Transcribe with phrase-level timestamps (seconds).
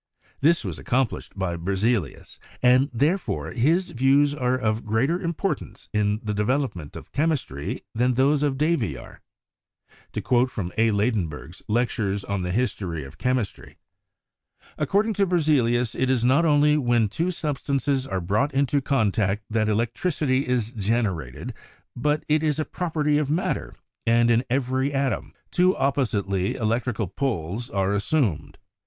[0.39, 6.33] This was accomplished by Berzelius, and therefore his views are of greater importance in the
[6.33, 9.21] development o£ chemistry than those of Davy are.
[10.13, 10.89] To quote from A.
[10.89, 13.77] Ladenburg's "Lectures on the History of Chemistry":
[14.75, 19.43] "According to Berzelius, it is not only when two sub stances are brought into contact
[19.51, 21.53] that electricity is gener ated,
[21.95, 23.75] but it is a property of matter;
[24.07, 28.57] and in every atom, two oppositely electrical poles are assumed.